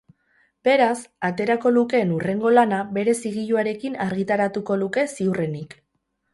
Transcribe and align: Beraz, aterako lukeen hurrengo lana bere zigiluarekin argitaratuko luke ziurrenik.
Beraz, 0.67 0.93
aterako 1.29 1.73
lukeen 1.75 2.15
hurrengo 2.15 2.55
lana 2.55 2.81
bere 2.97 3.15
zigiluarekin 3.27 4.01
argitaratuko 4.09 4.81
luke 4.85 5.07
ziurrenik. 5.17 5.81